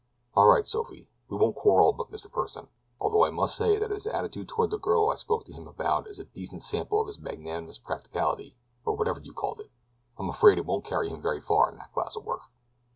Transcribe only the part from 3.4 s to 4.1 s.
say that if his